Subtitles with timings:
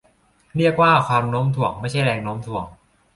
[0.55, 2.65] เรียกว่าความโน้มถ่วง ไม่ใช่แรงโน้มถ่วง